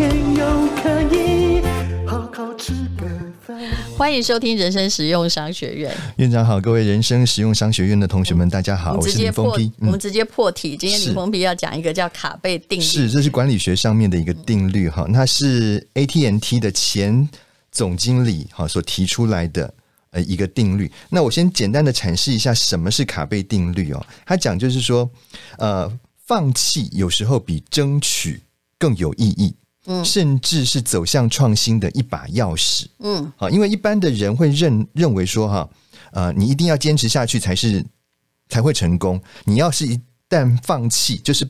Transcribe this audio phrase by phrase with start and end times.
[0.00, 0.46] 天又
[0.82, 1.60] 可以
[2.06, 3.06] 好好吃个
[3.42, 3.60] 饭。
[3.98, 5.94] 欢迎收听人生实用商学院。
[6.16, 9.70] 院长好，各位人生实用商学院的同学们，大家好，我是林峰皮。
[9.78, 17.28] 我们直接破题，今天李峰皮要讲一个叫卡贝定律，是，这是管理学上面的一个定律哈，那是 AT&T 的前
[17.70, 19.74] 总经理哈所提出来的。
[20.12, 20.90] 呃，一个定律。
[21.10, 24.06] 那我先简单的阐释一下什么是卡贝定律哦。
[24.26, 25.08] 他讲就是说，
[25.58, 25.92] 呃，
[26.26, 28.40] 放弃有时候比争取
[28.76, 29.54] 更有意义，
[29.92, 35.68] 嗯，甚至是走向创新的一把钥匙，嗯，好，因为一般的人会认认为说，哈，
[36.12, 37.84] 呃，你一定要坚持下去才是
[38.48, 39.20] 才会成功。
[39.44, 41.44] 你要是一旦放弃，就是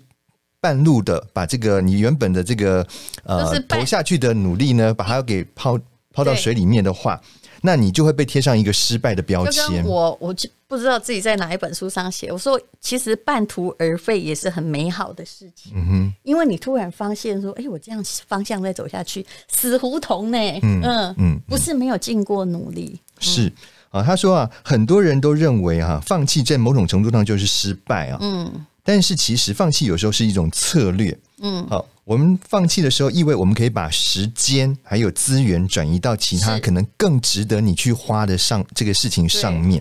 [0.59, 2.87] 半路的把这个你原本的这个
[3.25, 5.79] 呃投下去的努力呢，把它给抛
[6.15, 7.21] 抛到水里面的话。
[7.63, 9.85] 那你就会被贴上一个失败的标签。
[9.85, 15.73] 我我就不知道自己在哪一本书上写，我说其实半途而废也是很美好的事情。
[15.75, 20.39] 嗯哼，因为你突然发现说，哎，我这样方向再走下去，死胡同呢？
[20.63, 22.99] 嗯嗯嗯，不是没有尽过努力。
[23.19, 23.53] 是
[23.91, 28.19] 啊，他说啊，很多人都认为啊，放弃在某种程度上就是失败啊。
[28.21, 31.17] 嗯，但是其实放弃有时候是一种策略。
[31.43, 31.87] 嗯，好。
[32.11, 39.81] 我们放弃的时候，意味我们可以把时间还有资源转移到其他可能更值得你去花的上这个事情上面。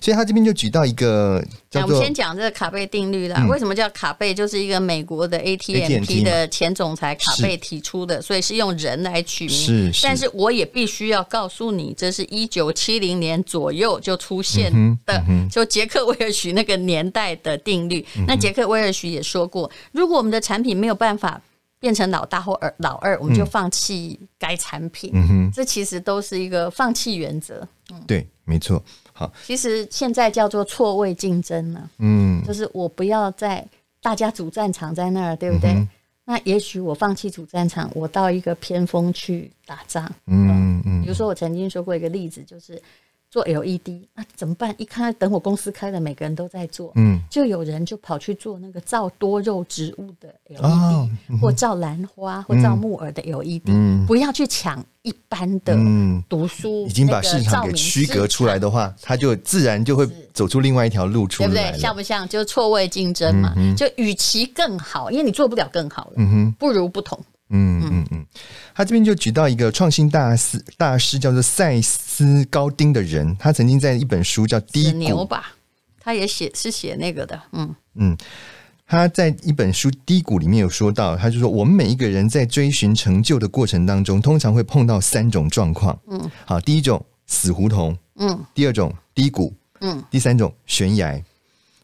[0.00, 3.44] 所以他这边就举到一个叫做，我们先讲这个卡贝定律啦。
[3.48, 4.32] 为什么叫卡贝？
[4.32, 9.92] 就是一个美国的 ATMT 的前总裁卡贝提出的，所以是用人来取名。
[9.92, 14.72] 是，但是我也必须要告诉你，这是一九七零年左右就出现
[15.04, 15.20] 的，
[15.50, 18.06] 就杰克威尔许那个年代的定律。
[18.28, 21.42] 那杰克威尔许也说过，如果我们的产品没有办法。
[21.84, 25.10] 变成老大或二老二，我们就放弃该产品。
[25.12, 27.60] 嗯哼，这其实都是一个放弃原则。
[27.92, 28.82] 嗯，对，没错。
[29.12, 31.90] 好，其实现在叫做错位竞争了。
[31.98, 33.62] 嗯，就是我不要在
[34.00, 35.72] 大家主战场在那儿，对不对？
[35.72, 35.86] 嗯、
[36.24, 40.10] 那也许我放弃主战场，我到一个偏锋去打仗。
[40.26, 41.02] 嗯嗯。
[41.02, 42.80] 比如说，我曾经说过一个例子，就是。
[43.34, 44.72] 做 LED 那怎么办？
[44.78, 55.76] 一看等我公司开了，每个人都在做，嗯，就有人就跑去做那个照多肉植物的 LED，、哦嗯、或照兰花或照木耳的 LED，、嗯、不要去抢一般的
[56.28, 61.80] 读书、嗯，已经把市场给区隔出来的话，它就自然就会走出另外一条路出来，对不对？
[61.80, 62.28] 像不像？
[62.28, 67.18] 就是错位竞争嘛，嗯、就与其更好，因为你做不了更好了，嗯哼，不如不同。
[67.50, 68.26] 嗯嗯嗯，
[68.74, 75.54] 他这边就举到一个创新大师大师叫做赛斯高丁的人，他曾经在一本书叫《低谷》吧，
[76.00, 77.74] 他也写是写那个的，嗯。
[77.96, 78.16] 嗯，
[78.86, 91.22] 他在一本书《低谷》里面有说到，他就说我们每一个人在追寻成就的过程当中，通常会碰到三种状况，嗯，好，第一种死胡同，嗯，第二种低谷，嗯，第三种悬崖。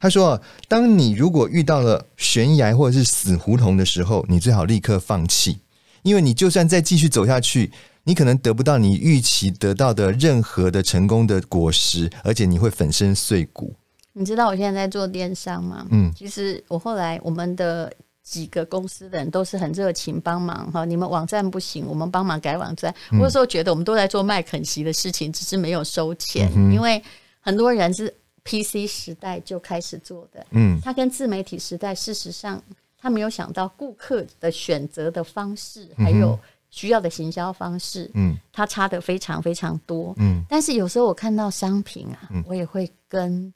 [0.00, 5.58] 他说：“当你如果遇到了悬崖或者是死胡同的时候，你最好立刻放弃，
[6.02, 7.70] 因为你就算再继续走下去，
[8.04, 13.76] 你可能得不到你预期得到的任何的成功的果实，而且你会粉身碎骨。”
[14.14, 15.86] 你知道我现在在做电商吗？
[15.90, 17.92] 嗯，其实我后来我们的
[18.24, 22.94] 几个公司的人都是很热情帮忙哈，你们网站不行，我们帮忙改网站。
[23.12, 27.02] 我有时候觉得我们都在做麦肯锡的事情，只是没有收钱，嗯、因为
[27.40, 28.12] 很多人是。
[28.44, 32.62] PC 时代就开始做的，嗯，他跟自媒体时代，事实上
[32.98, 36.38] 他没有想到顾客的选择的方式，还有
[36.70, 40.42] 需要的行销方式，嗯，他差的非常非常多，嗯。
[40.48, 43.52] 但是有时候我看到商品啊，我也会跟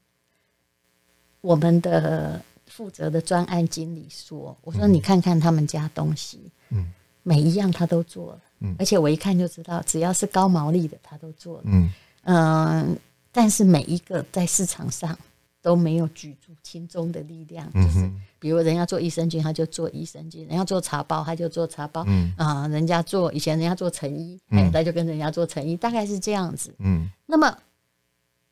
[1.41, 6.41] 我们的负责的专案经理说：“我说你看看他们家东西，
[6.71, 6.93] 嗯，
[7.23, 11.91] 每一样他都做了，嗯，而且我一看就知道，只要是高毛利的，他都做了，嗯。
[12.25, 12.99] 嗯。”
[13.35, 15.19] 但是每一个在市场上
[15.61, 18.09] 都没有举足轻重的力量，就是
[18.39, 22.05] 比如人家做益生菌，他就做益生菌；人家做茶包，他就做茶包。
[22.07, 26.73] 嗯啊，人家做以前人家做成衣，哎，他就跟人家做成衣，大概是这样子。
[26.79, 27.59] 嗯，那么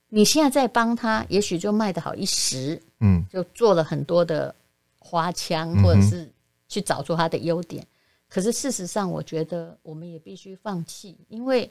[0.09, 4.53] 你现在在帮他，也许就卖得好一时，嗯，就做了很多的
[4.99, 6.29] 花腔，或者是
[6.69, 7.87] 去找出他的优点。
[8.29, 11.71] 可是事实上，我觉得我们也必须放弃，因为。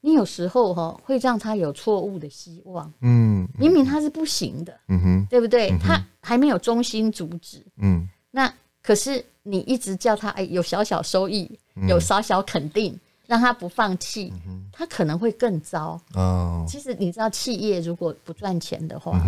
[0.00, 2.92] 你有时候哈会让他有错误的希望。
[3.00, 5.70] 嗯，明明他是不行的，嗯哼，对不对？
[5.70, 8.52] 嗯他还没有中心主旨，嗯那
[8.82, 14.32] 可是你一直叫他哎有小小收益，嗯有小小肯定，让他不放弃，
[14.72, 16.00] 他可能会更糟。
[16.14, 19.20] 哦，其实你知道，企业如果不赚钱的话，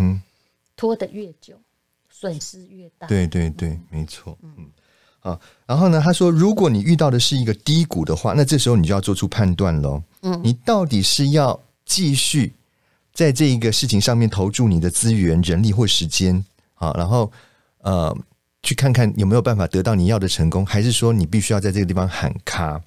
[0.77, 1.55] 拖得越久，
[2.09, 3.05] 损失越大。
[3.07, 4.69] 对对对，没错，嗯。
[5.29, 6.01] 好，然后呢？
[6.03, 10.01] 他说，如果你遇到的是一个低谷的话，那这时候你就要做出判断喽。
[10.21, 12.53] 嗯，你到底是要继续
[13.13, 16.43] 在这一个事情上面投注你的资源、人力或时间，
[16.73, 17.31] 好，然后
[17.81, 18.15] 呃，
[18.63, 22.81] 去看看有没有办法得到你要的成功，还是说你必须要在这个地方喊卡？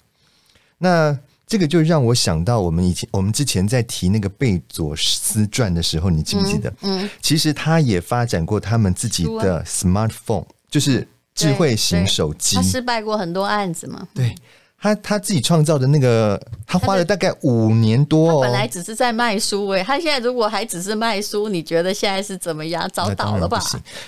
[0.77, 6.69] 那这个就让我想到，我们以前我们之前在提那个贝佐斯传的时候，你记不记得？
[6.81, 12.55] 嗯，嗯其实他也发展过他们自己的 smartphone，就是智慧型手机。
[12.55, 14.07] 他失败过很多案子嘛？
[14.13, 14.35] 对，
[14.79, 18.41] 他他自己创造的那个，他花了大概五年多哦。
[18.43, 22.89] 他本来只是在卖书诶，他现在如果还只是卖书，你觉得现在是怎么样？
[22.93, 23.61] 早倒了吧？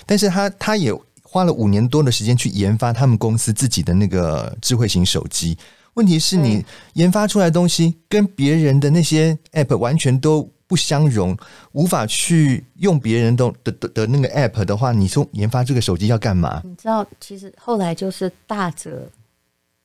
[0.04, 0.92] 但是他他也
[1.22, 5.56] 花了五年多的时间去研发他们公司自己的那个智慧型手机。
[5.94, 11.36] 问题是你研发出来的东西跟别人的那些 app 完全都不相容，
[11.72, 16.62] 无法去用别人的的的的那个 app 的话，你说研发这个手机要干嘛？
[16.64, 19.08] 你知道，其实后来就是大者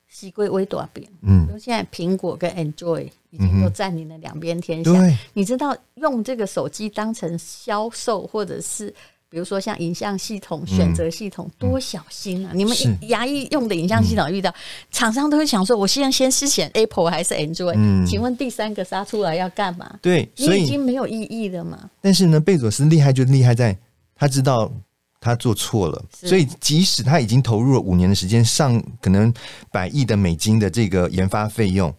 [0.08, 4.90] 西归微短边，嗯，因为现在苹果跟 Android 已经都占领了两边天下。
[5.32, 8.94] 你知道用这个手机当成销售或者是。
[9.32, 12.50] 比如说像影像系统、选择系统，多小心啊！
[12.52, 12.76] 嗯、你们
[13.08, 14.54] 牙医用的影像系统遇到
[14.90, 19.98] 厂商都会想说：我现在先是选 Apple 还是 Android？、嗯、请问第三个杀出来要干嘛？
[20.02, 21.88] 对，所以你已经没有意义了嘛。
[22.02, 23.74] 但是呢，贝佐斯厉害就厉害在，
[24.14, 24.70] 他知道
[25.18, 29.32] 他做错了，所以即使他已经投入了五年的时间，上可能
[29.70, 31.90] 百亿的美金的这个研发费用，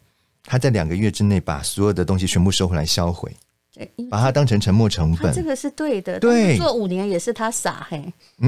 [0.44, 3.36] 他在两个月之内把所有的东西全部收回来销毁。
[4.10, 6.20] 把它当成沉没成本，这个是对的。
[6.20, 8.14] 对，做五年也是他傻嘿，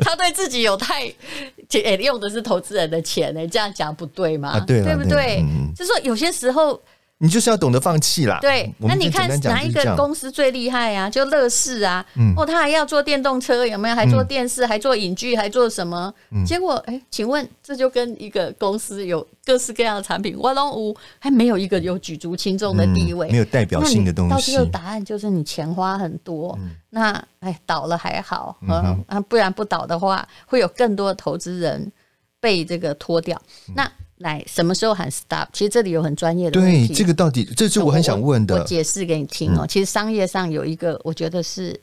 [0.00, 1.12] 他对自己有太，
[1.70, 4.50] 欸、用的是投资人的钱呢，这样讲不对吗？
[4.50, 5.40] 啊、对，对不对？
[5.42, 6.80] 嗯、就是说有些时候。
[7.22, 8.38] 你就是要懂得放弃啦。
[8.40, 11.08] 对，那你看哪一个公司最厉害啊？
[11.10, 13.94] 就乐视啊，嗯、哦，他还要做电动车，有没有？
[13.94, 16.10] 还做电视，嗯、还做影剧，还做什么？
[16.30, 24.30] 嗯、结果，哎，请问这就跟一个公司有各式各样的产品，哇龙五还没有一个有举足轻重的地位，嗯、没有代表性的东西。
[24.30, 31.92] 到最后答案就是你钱花很多，嗯、那哎倒了还好，嗯啊，不然不倒的话，会有更多的投资人
[32.40, 33.38] 被这个拖掉。
[33.68, 33.92] 嗯、那。
[34.20, 35.48] 来，什么时候喊 stop？
[35.50, 36.88] 其实这里有很专业的问题。
[36.88, 38.54] 对，这个到底，这是我很想问的。
[38.54, 39.64] 我，我解释给你听哦。
[39.64, 41.78] 嗯、其实商业上有一个，我觉得是，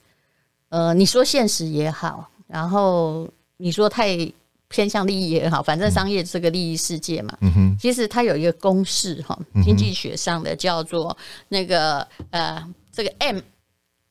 [0.69, 4.16] 呃，你说现实也好，然后你说太
[4.68, 7.36] 偏向利益也好，反正商业是个利益世界嘛。
[7.42, 7.78] 嗯哼。
[7.80, 11.18] 其实它有一个公式哈，经济学上的叫做
[11.50, 13.39] 那个呃，这个 M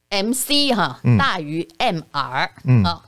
[0.08, 3.04] M C 哈大于 M R 嗯，好，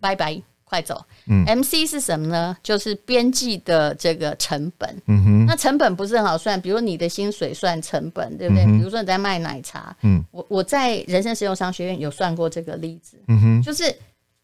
[0.00, 0.40] 拜拜。
[0.72, 1.04] 快走。
[1.26, 2.56] 嗯，M C 是什么呢？
[2.62, 4.88] 就是边际的这个成本。
[5.04, 8.64] 嗯哼，那成本不是很好算，比如你的薪水算成本，对不对？
[8.64, 13.18] 嗯、比如说你在卖奶茶，嗯，我我在人生实用商学院有算过这个例子。
[13.28, 13.94] 嗯哼，就是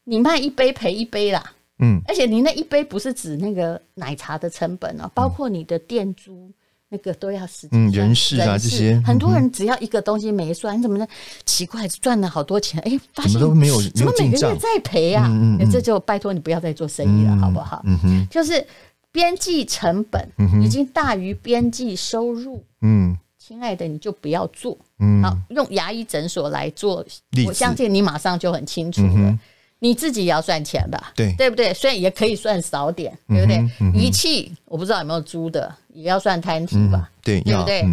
[0.05, 1.43] 你卖一杯赔一杯啦。
[1.79, 6.53] 嗯，而且你那一杯不是指那个奶茶的成本哦，包括你的店租。
[6.91, 11.07] 那个都要时间，嗯，人事啊这些，很多人只要一个东西没算，你怎么呢？
[11.45, 15.27] 奇怪，赚了好多钱，哎，发现都没有，怎么每个月在赔啊？
[15.29, 17.83] 嗯嗯，这就拜托你不要再做生意了，好不好？
[17.85, 18.65] 嗯哼，就是
[19.13, 20.27] 边际成本
[20.63, 24.77] 已经大于边际收入，嗯，亲爱的，你就不要做。
[24.99, 27.05] 嗯，好，用牙医诊所来做，
[27.47, 29.39] 我相信你马上就很清楚了。
[29.81, 31.73] 你自己也要算钱吧，对对不对？
[31.73, 33.65] 虽然也可以算少点，对不对？
[33.95, 37.85] 仪器我不知道有没有租的，也要算摊提吧，对对不对？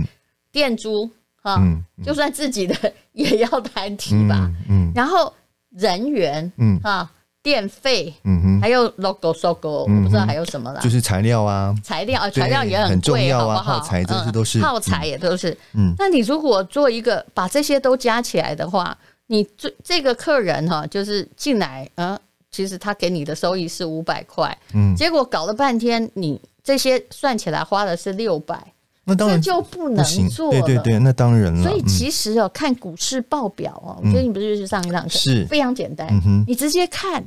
[0.51, 1.09] 店租
[1.41, 1.59] 哈，
[2.03, 4.91] 就算自己的也要摊提吧，嗯。
[4.93, 5.33] 然后
[5.71, 6.79] 人员，嗯。
[6.81, 7.09] 哈，
[7.41, 13.61] 电费，嗯哼，还有 logo、SOGO，我不知道还有什么了，就是材料啊，材料啊，材料也很贵，好不好？
[13.61, 15.93] 耗材这些都是耗材也都是，嗯。
[15.97, 18.95] 那你如果做一个把这些都加起来的话，
[19.27, 22.17] 你这这个客人哈，就是进来，嗯，
[22.49, 31.63] 其实他给你的收益是五百块，嗯，结果搞了半天，你这些算起来花的是六百，那当然就不能做了，对对对，那当然了。
[31.63, 35.45] 所以其实哦，看股市报表哦，我觉得你不是去上一堂课，是。
[35.45, 36.09] 非常简单，
[36.47, 37.23] 你直接看。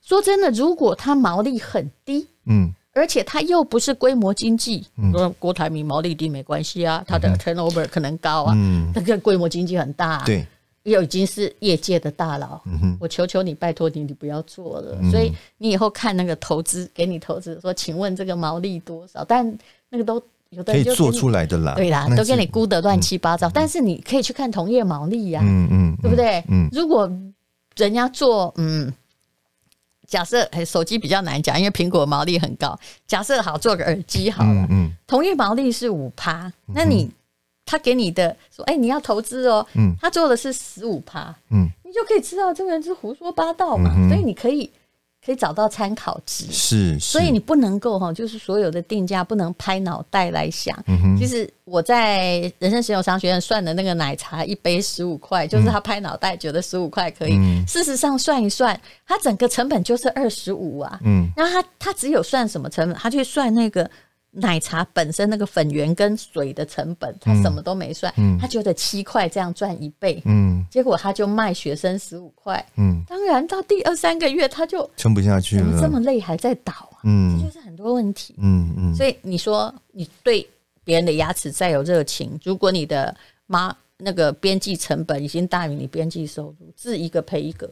[0.00, 10.46] 说真的，如果它毛利很低，嗯，而且它又不是规模经济，说郭台铭毛利低没关系啊，它的 turnover 可能高啊，嗯，它跟规模经济很大，对。
[10.88, 14.98] 又已经是业界的大佬，嗯、我求求你，拜托你，你不要做了。
[15.00, 19.24] 嗯、所以你以后看那个投资，给你投资说，请问这个毛利多少？
[19.24, 19.56] 但
[19.90, 23.50] 那个都有的可以做出来的啦，对啦，都给你估得乱七八糟。
[23.52, 26.42] 但是你可以去看同业毛利呀，嗯嗯，对不对？
[26.48, 27.10] 嗯，如果
[27.76, 28.92] 人家做，嗯，
[30.06, 32.78] 假设手机比较难讲，因为苹果毛利很高。
[33.06, 37.10] 假设好做个耳机好了，嗯，同业毛利是五趴，那你
[37.68, 44.70] 他给你的说，哎，你要投资哦，嗯，他做的是十五趴，嗯，你就可以知道这个人是胡说八道嘛，所以你可以。
[45.26, 50.74] 可以找到参考值，是，所以你不能够哈，就是所有的定价不能拍脑袋来想。
[51.18, 57.34] 其实我在人生实用商学院算的那个奶茶一杯十五块，就是他拍脑袋觉得十五块可以。
[57.66, 60.98] 事实上算一算，他整个成本就是二十五啊。
[61.02, 62.96] 嗯，然后他他只有算什么成本？
[62.96, 63.90] 他去算那个。
[64.40, 70.22] 奶茶本身那个粉圆跟水的成本，他什么都没算，他觉得七块这样赚一倍，
[70.70, 73.02] 结果他就卖学生十五块，嗯。
[73.08, 77.02] 当然到第二三个月他就撑不下去了，怎么这么累还在倒啊？
[77.04, 78.94] 这就是很多问题，嗯嗯。
[78.94, 80.48] 所以你说你对
[80.84, 83.14] 别人的牙齿再有热情，如果你的
[83.46, 87.68] 妈那个边际成本已经大于你边际收入，治一个赔一个。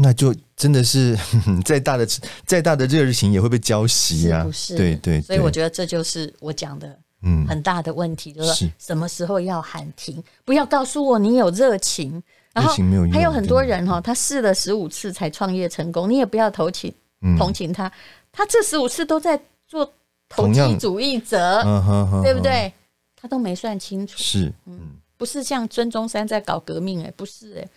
[0.00, 1.16] 那就真的是
[1.64, 2.06] 再大的
[2.46, 4.76] 再大的热情也会被浇熄呀，不是？
[4.76, 12.72] 对对，所以我觉得这就是我讲的，嗯，很大的问题，就是什么时候要喊停，不要告诉我你有热情，然后
[13.12, 16.92] 还有很多人哈，他试了十五次才创业成功，你也不要同情
[17.38, 17.90] 同情他，
[18.32, 19.92] 他这十五次都在做
[20.28, 21.62] 投机主义者，
[22.22, 22.72] 对不对？
[23.22, 24.80] 他都没算清楚，是，嗯，
[25.20, 27.68] 不是像孙中山在搞革命，哎，不是，哎。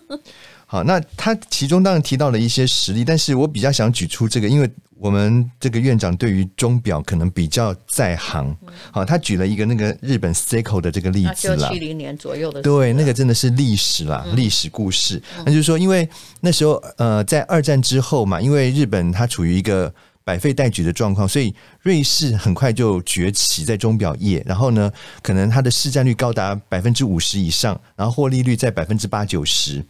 [0.66, 8.54] 好，那他其中当然提到了一些实例，但是我比较想举出这个，因为我们这个院长对于钟表可能比较在行。
[8.90, 15.22] 好，他举了一个那个日本 Seiko 的这个例子了，七零年左右的，对，那个真的是历史啦，历史故事。
[15.38, 16.06] 那就是说，因为
[16.42, 19.90] 那时候呃，在二战之后嘛，因为日本它处于一个
[20.24, 24.90] 百废待举的状况，所以瑞士很快就崛起在钟表业，然后呢，
[25.22, 29.84] 可能它的市占率高达百分之五十以上，然后获利率在百分之八九十。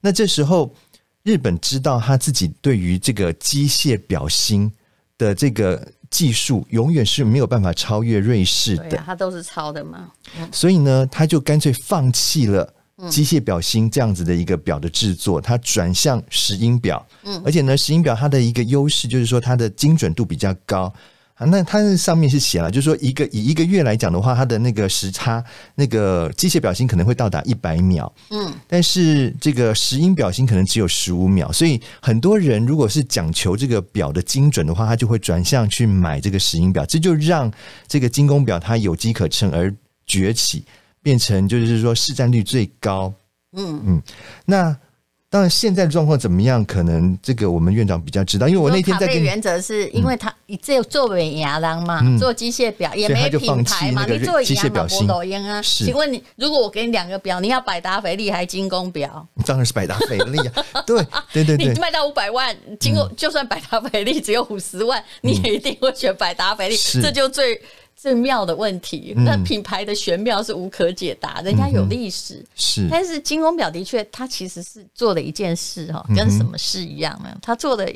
[0.00, 0.74] 那这时候，
[1.22, 4.70] 日本知道他自己对于这个机械表芯
[5.16, 8.88] 的这个技术，永远是没有办法超越瑞士的。
[8.90, 10.10] 对啊，他都是抄的嘛。
[10.52, 12.73] 所以呢，他就干脆放弃了
[13.10, 17.04] 机械表芯这样子的一个表的制作，它转向石英表。
[17.24, 20.92] 嗯，而且呢，石英表它的一个优势就是说，它的精准度比较高。
[21.34, 37.52] 啊，那它那上面是写了，就是说一个以一个月来讲的话，它的那个时差，那个机械表芯可能会到达一百秒，嗯，但是这个石英表芯可能只有十五秒，所以很多人如果是讲求这个表的精准的话，他就会转向去买这个石英表，这就让
[37.88, 39.74] 这个精工表它有机可乘而
[40.06, 40.64] 崛起，
[41.04, 43.14] 变成就是说市占率最高，
[43.52, 44.02] 嗯嗯，
[44.44, 44.76] 那。
[45.30, 46.64] 当然，现在的状况怎么样？
[46.64, 55.60] 可能这个我们院长比较知道，因为我那天在跟原则是因为他你只有做尾牙郎嘛，做机械表也没品牌嘛，你做机械表新抖音啊。
[55.60, 59.26] 请问你，如果我给你两个表，你要百达翡丽还是精工表？
[59.44, 60.64] 当然是百达翡丽啊！
[60.86, 67.60] 对对对对，你卖到五百万，经过就算百达翡丽只有五十万，你也一定会选百达翡丽，这就最。
[67.96, 71.40] 最妙的问题，那品牌的玄妙是无可解答。
[71.40, 77.34] 人家有历史，嗯、是，但是金工表的确，它其实是做了一件事哈，跟什么事一样呢？
[77.40, 77.90] 他做的，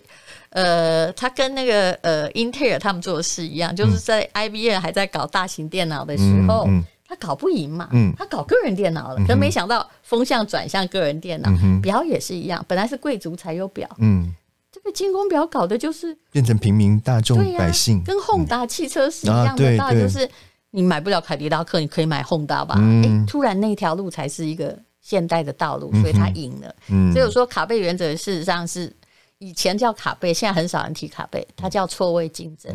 [0.50, 6.78] 呃，他跟那个呃英特尔他们做的事一样，就是在 IBM 还在搞大型电脑的时候，嗯。
[6.78, 11.50] 嗯、他搞不赢嘛，嗯、他搞个人电脑了，可没想到风向转向个人电脑，
[11.82, 14.34] 表、嗯、也是一样，本来是贵族才有表，嗯。
[14.78, 20.28] 这个精工表搞的就是变成平民大众百姓，跟宏达汽车是一样的道理，就是
[20.70, 22.76] 你买不了凯迪拉克，你可以买宏达吧？
[22.78, 26.72] 哎，突然那条路才是一个现代的道路，所以他赢了。
[27.12, 28.94] 所以我说卡贝原则事实上是
[29.38, 32.72] 以前叫卡贝，现在很少人提卡贝，它叫错位竞争。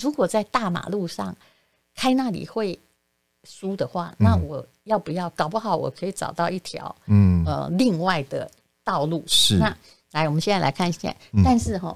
[0.00, 1.36] 如果在大马路上
[1.94, 2.78] 开那里会
[3.44, 5.28] 输的话，那我要不要？
[5.30, 8.50] 搞不好我可以找到一条嗯呃另外的
[8.82, 9.76] 道路是那。
[10.14, 11.12] 来，我们现在来看一下。
[11.44, 11.94] 但是哈，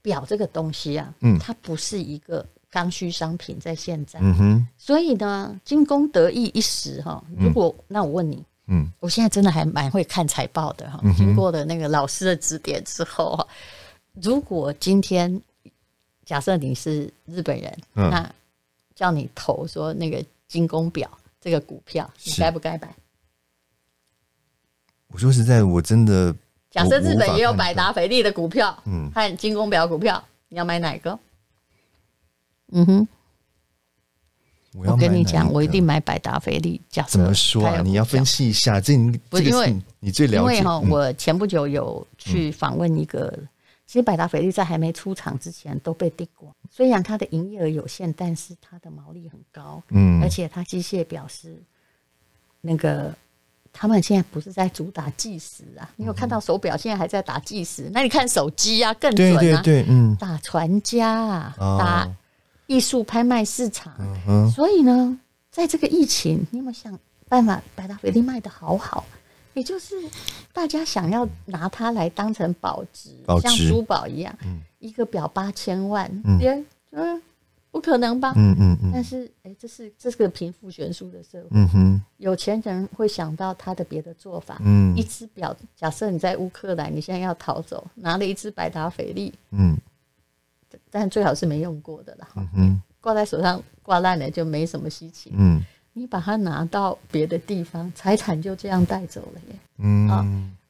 [0.00, 4.18] 表这个东西啊，它不是一个刚需商品，在现在。
[4.22, 7.22] 嗯哼所以呢，精工得意一时哈。
[7.38, 10.98] 如果那我问你，嗯，我现在真的还蛮会看财报的哈。
[11.14, 13.46] 经过了那个老师的指点之后哈，
[14.14, 15.38] 如果今天
[16.24, 18.34] 假设你是日本人，那
[18.94, 21.06] 叫你投说那个精工表
[21.38, 22.88] 这个股票，你该不该买？
[25.08, 26.34] 我说实在，我真的。
[26.72, 31.18] 假设日本也有百达翡丽的股票，嗯，和精工表股票，你要买哪个？
[32.72, 33.08] 嗯哼，
[34.72, 36.80] 我，我跟你讲，我一定买百达翡丽。
[36.88, 37.82] 假设怎么说啊？
[37.82, 38.96] 你要分析一下，这
[39.28, 40.36] 不是因为你最了解。
[40.38, 43.38] 因为哈，我前不久有去访问一个
[43.86, 51.62] 其实百达翡丽在还没出厂之前都被订过，虽然它的营业额有限，但是它的毛利很高，嗯，而且它机械表是
[52.62, 53.14] 那个。
[53.72, 55.88] 他们现在不是在主打计时啊？
[55.96, 57.90] 你有看到手表现在还在打计时？
[57.92, 59.40] 那你看手机啊，更准啊！
[59.40, 62.08] 对对对，嗯，打传家啊，打
[62.66, 63.92] 艺术拍卖市场。
[64.54, 65.18] 所以呢，
[65.50, 66.96] 在这个疫情，你有没有想
[67.28, 69.04] 办法把它一定卖的好好？
[69.54, 69.94] 也就是
[70.52, 73.10] 大家想要拿它来当成保值，
[73.40, 74.34] 像珠宝一样，
[74.78, 77.22] 一个表八千万，嗯嗯。
[77.72, 78.34] 不可能吧？
[78.36, 78.90] 嗯嗯嗯。
[78.92, 81.48] 但是，哎、欸，这是这是个贫富悬殊的社会。
[81.52, 82.02] 嗯哼。
[82.18, 84.60] 有钱人会想到他的别的做法。
[84.62, 84.94] 嗯。
[84.94, 89.32] 一只表，假设你在乌克兰，你现在要逃走，拿了一只百达翡丽。
[89.50, 89.76] 嗯。
[90.90, 92.28] 但最好是没用过的啦。
[92.36, 92.82] 嗯哼。
[93.00, 95.32] 挂在手上挂烂了就没什么稀奇。
[95.34, 95.60] 嗯。
[95.94, 99.58] 你把它拿到别的地方，财产就这样带走了耶。
[99.78, 100.08] 嗯。
[100.08, 100.24] 啊，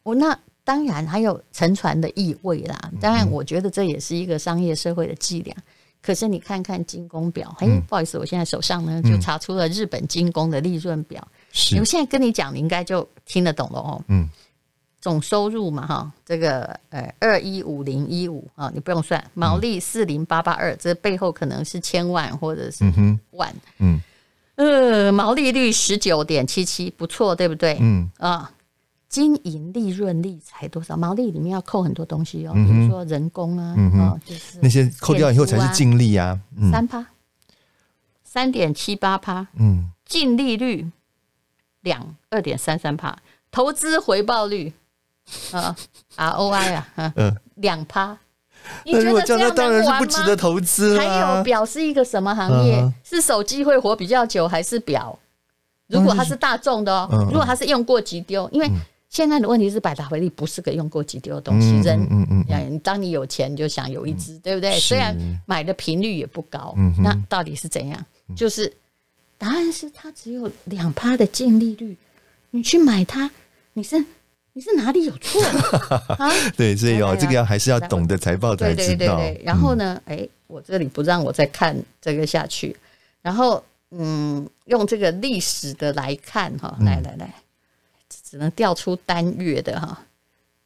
[0.04, 2.92] 我那当然还有沉船的意味啦。
[3.00, 5.56] 当然，我觉得这也是一个商业社会的伎俩。
[6.02, 11.26] 可是你看看精工表，哎，不好意思，我现在手上呢就查出了日本精工的利润表。
[11.52, 14.02] 是，我现在跟你讲，你应该就听得懂了哦。
[14.08, 14.28] 嗯，
[15.00, 22.84] 总收入嘛，哈，这个呃二一五零一五啊，你不用算，毛利四零八八二，这背后可能是千万或者是
[23.30, 23.54] 万。
[23.78, 24.00] 嗯，
[24.56, 27.78] 呃，毛利率十九点七七，不错，对不对？
[27.80, 28.50] 嗯啊。
[29.12, 30.96] 经营利润率才多少？
[30.96, 36.40] 毛利里面要扣很多东西哦，比如说人工啊，哦，就是那些扣掉以后才是净利啊，
[36.72, 37.04] 三趴，
[38.24, 40.90] 三点七八趴，嗯，净利率
[41.82, 43.14] 两二点三三趴，
[43.50, 44.72] 投资回报率
[45.52, 45.76] 啊
[46.16, 48.16] ，ROI 啊，嗯，两趴，
[48.86, 50.98] 你觉得这样当然是不值得投资。
[50.98, 52.90] 还有表是一个什么行业？
[53.04, 55.18] 是手机会活比较久，还是表？
[55.88, 58.70] 如果它是大众的哦，如果它是用过即丢，因为。
[59.12, 61.78] 现在的问题是，百达翡丽不是个用过即丢的东西。
[61.86, 64.80] 人，嗯嗯嗯，当你有钱，你就想有一只，对不对？
[64.80, 65.14] 虽然
[65.44, 68.06] 买的频率也不高，那到底是怎样？
[68.34, 68.72] 就是
[69.36, 71.94] 答案是它只有两趴的净利率，
[72.52, 73.30] 你去买它，
[73.74, 74.02] 你是
[74.54, 75.42] 你是哪里有错
[76.16, 76.32] 啊？
[76.56, 79.20] 对，所以哦，这个要还是要懂得财报才知道。
[79.44, 82.74] 然后呢，哎，我这里不让我再看这个下去，
[83.20, 87.34] 然后嗯，用这个历史的来看哈，来来来。
[88.32, 90.06] 只能调出单月的哈，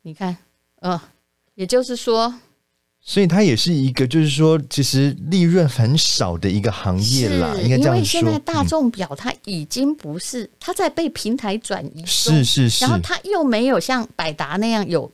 [0.02, 0.36] 你看，
[0.82, 0.96] 嗯，
[1.56, 2.32] 也就是说，
[3.00, 7.56] 所以它也是一个，就是说，其实利润很少的一个行业啦。
[7.60, 15.10] 应该这样说，因为现在大众表它已经不是，它在被平台转移，是是是，然后它又没有像百达那样有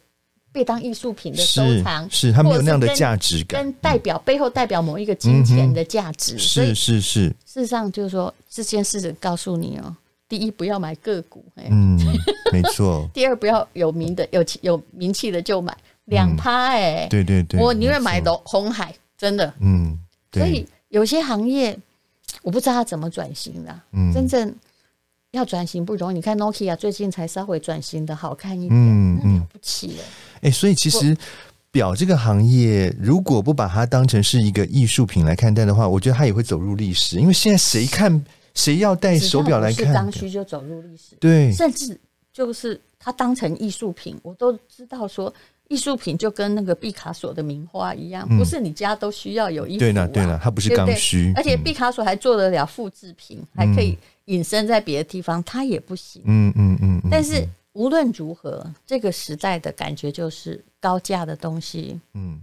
[0.53, 7.29] 被当艺术品的收藏，是它没有那样的价值感，跟代表背后代表某一个金钱的价值，是是是。
[7.47, 9.97] 事实上，就是说这件事告诉你哦。
[10.33, 11.95] 第一，不要买个股，嗯，
[12.51, 13.07] 没错。
[13.13, 19.99] 第二，不要有名的、有有名气的就买两趴，哎，对对对，我宁愿买的红海，真的，嗯。
[20.33, 21.79] 所以有些行业，
[22.41, 24.55] 我不知道它怎么转型的，嗯，真正
[25.33, 26.15] 要转型不容易。
[26.15, 30.05] 你看 Nokia 最近才稍微转型的好看一点，嗯嗯，了不起了。
[30.41, 31.15] 哎，所以其实
[31.71, 37.19] 表这个行业，如果不把它当成是一个艺术品来看待的话，我觉得它也会走入历史。
[37.19, 38.25] 因为现在谁看？
[38.55, 39.87] 谁要戴手表来看？
[39.87, 41.17] 是刚需就走入历史。
[41.21, 41.99] 对，甚至
[42.33, 45.33] 就是它当成艺术品，我都知道说，
[45.69, 49.79] 艺术品就跟那个毕卡索的名画一样，不是你家都需要有一幅。
[49.79, 51.33] 对了，对了，它不是刚需。
[51.35, 56.23] 而且毕卡索还做得了复制品，还可以隐身在别的地方，它也不行。
[56.27, 57.03] 嗯嗯嗯。
[57.11, 62.41] 但是无论如何，这个时代的感觉就是高价的东西，嗯，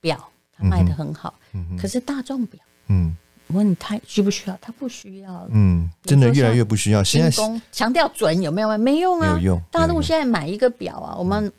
[0.00, 1.34] 表它卖的很好，
[1.80, 3.16] 可是大众表，嗯。
[3.48, 4.58] 我问你，他需不需要？
[4.60, 5.46] 他不需要。
[5.50, 7.02] 嗯，真的越来越不需要。
[7.02, 7.30] 现在
[7.70, 8.78] 强调准有没有？
[8.78, 9.62] 没用啊，没有用。
[9.70, 11.50] 大陆现在买一个表啊，我们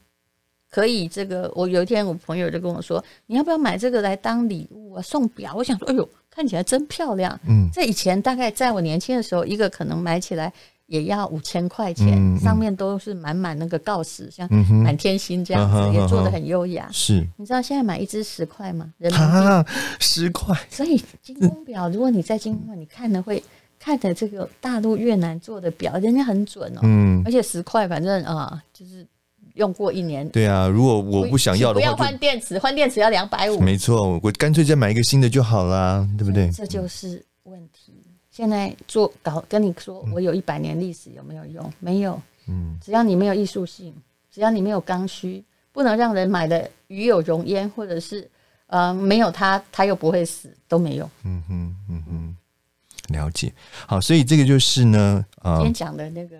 [0.69, 1.51] 可以这个。
[1.55, 5.01] 我有一天，我朋友就跟我说：“你要不要买这个来当礼物啊？
[5.01, 10.51] 送表？”我想说：“哎呦，看起来真漂亮。”嗯，这以前大概在我年轻的时候，一个可能买起来。
[10.87, 14.51] 也要五千块钱，上面都是满满那个锆石，像
[14.83, 16.89] 满天星这样子，也做的很优雅。
[16.91, 18.93] 是，你知道现在买一只十块吗？
[18.97, 19.69] 人民币
[19.99, 20.57] 十块。
[20.69, 23.43] 所以精工表，如果你在精工，你看的会
[23.77, 26.79] 看的这个大陆越南做的表，人家很准哦。
[26.83, 29.05] 嗯，而且十块，反正啊，就是
[29.55, 30.27] 用过一年。
[30.29, 33.59] 对啊，如果我不想要的话，不要换电池，换电池要两百五。
[33.59, 36.49] 没错，我干脆再买一个新的就好了，对不对？
[36.51, 37.21] 这就是。
[38.37, 41.73] 现在做搞跟你说，我有一百年历史有没有用？
[41.79, 42.21] 没有。
[42.47, 43.91] 嗯，只要你没有艺术性，
[44.31, 48.29] 只要你没有刚需，不能让人买的与有容焉，或者是
[48.67, 51.09] 呃没有它，它又不会死，都没用。
[51.23, 52.35] 嗯哼嗯哼，
[53.11, 53.51] 了解。
[53.87, 56.37] 好，所以这个就是呢，呃，今天讲的那个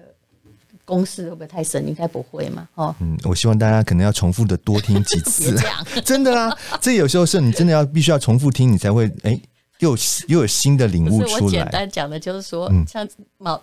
[0.86, 1.88] 公式会不会太深？
[1.88, 2.70] 应该不会嘛？
[2.76, 5.58] 哦，嗯，我希望大家可能要重复的多听几次，
[6.06, 9.42] 真的啊，这有时候是你真的要必须要重复听，你才会哎，
[9.80, 11.42] 又又有新的领悟出来。
[11.42, 13.62] 我简单讲的就是说，像毛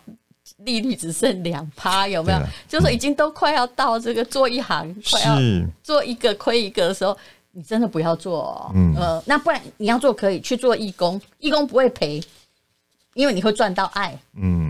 [0.59, 2.38] 利率只剩两趴，有没有？
[2.68, 5.38] 就是说已经都快要到这个做一行，快要
[5.83, 7.16] 做一个亏一个的时候，
[7.53, 8.70] 你真的不要做哦。
[8.74, 12.22] 嗯，呃，那不然你要做可以去做义工，义工不会赔。
[13.14, 14.63] 因为你会赚到爱，嗯，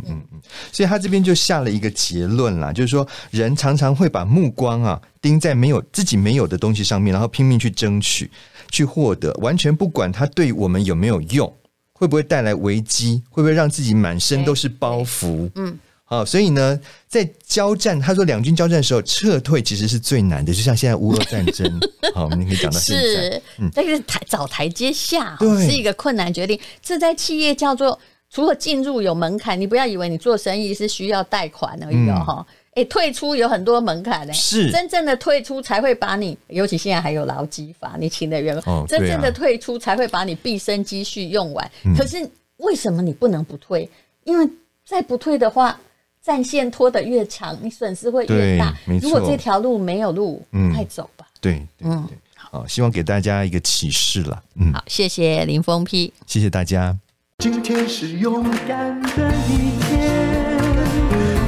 [0.72, 8.30] 所以他这边就下了一个结论啦，就是说人常常会把目光啊盯在没有自己没有的东西上面，然后拼命去争取、
[8.70, 11.52] 去获得，完全不管它对我们有没有用，
[11.92, 16.78] 会不会带来危机，会不会让自己满身都是包袱，嗯，好，所以呢，
[17.09, 21.80] 在交战，他说两军交战的时候，撤退其实是最难的，就像现在乌俄战争，
[22.14, 27.98] 好，我们可以讲到现在，是，嗯，但是台找台阶下，对，是一个困难决定，这在企业叫做。
[28.35, 32.47] 除了进入有门槛，你不要以为你做生意是需要贷款而已哦哈。
[32.73, 41.70] 哎、嗯，退出有很多门槛呢，是真正的退出才会把你，尤其现在还有劳基法，你请的员工，哦、真正的退出才会把你毕生积蓄用完。
[41.85, 43.88] 嗯、可是为什么你不能不退？
[44.25, 44.44] 因为
[44.85, 45.79] 再不退的话，
[46.20, 48.77] 战线拖得越长，你损失会越大。
[49.01, 50.44] 如果这条路没有路，
[50.75, 51.25] 快、嗯、走吧。
[51.40, 54.42] 对，嗯，好，希望给大家一个启示了。
[54.57, 56.99] 嗯，好，谢谢林峰批，谢谢大家。
[57.38, 59.90] 今天是勇敢的一天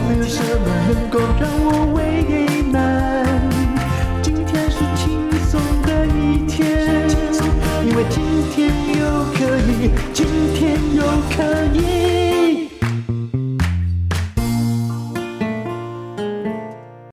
[0.08, 2.02] 没有什么能够让我为
[2.70, 3.24] 难？
[4.20, 7.08] 今天是轻松的一天
[7.86, 8.20] 因为今
[8.50, 8.68] 天
[8.98, 9.00] 又
[9.32, 11.36] 可以今天又可
[11.72, 11.95] 以。